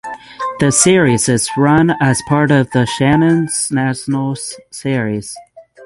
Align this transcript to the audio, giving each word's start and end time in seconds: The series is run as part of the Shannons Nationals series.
The 0.59 0.71
series 0.71 1.29
is 1.29 1.47
run 1.55 1.91
as 2.01 2.23
part 2.23 2.49
of 2.49 2.71
the 2.71 2.87
Shannons 2.87 3.69
Nationals 3.71 4.59
series. 4.71 5.35